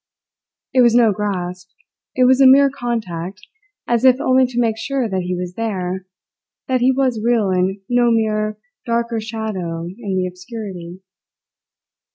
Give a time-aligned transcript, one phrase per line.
[0.73, 1.69] It was no grasp;
[2.15, 3.39] it was a mere contact,
[3.87, 6.07] as if only to make sure that he was there,
[6.67, 11.01] that he was real and no mere darker shadow in the obscurity.